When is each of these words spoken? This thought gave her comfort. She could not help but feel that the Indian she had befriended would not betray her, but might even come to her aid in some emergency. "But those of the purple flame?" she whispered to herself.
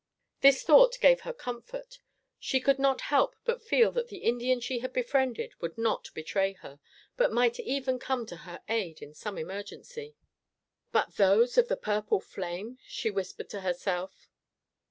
This 0.39 0.63
thought 0.63 0.99
gave 0.99 1.21
her 1.21 1.31
comfort. 1.31 1.99
She 2.39 2.59
could 2.59 2.79
not 2.79 3.01
help 3.13 3.35
but 3.45 3.61
feel 3.61 3.91
that 3.91 4.07
the 4.07 4.23
Indian 4.25 4.59
she 4.59 4.79
had 4.79 4.93
befriended 4.93 5.53
would 5.61 5.77
not 5.77 6.09
betray 6.15 6.53
her, 6.63 6.79
but 7.17 7.31
might 7.31 7.59
even 7.59 7.99
come 7.99 8.25
to 8.25 8.37
her 8.37 8.63
aid 8.67 9.03
in 9.03 9.13
some 9.13 9.37
emergency. 9.37 10.15
"But 10.91 11.17
those 11.17 11.55
of 11.55 11.67
the 11.67 11.77
purple 11.77 12.19
flame?" 12.19 12.79
she 12.87 13.11
whispered 13.11 13.51
to 13.51 13.61
herself. 13.61 14.27